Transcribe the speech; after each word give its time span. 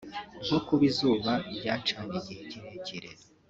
nko 0.45 0.59
kuba 0.65 0.83
izuba 0.91 1.31
ryacanye 1.55 2.17
igihe 2.31 2.39
kirekire 2.85 3.09